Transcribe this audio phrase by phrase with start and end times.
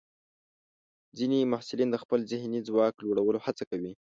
[1.17, 3.91] ځینې محصلین د خپل ذهني ځواک لوړولو هڅه کوي.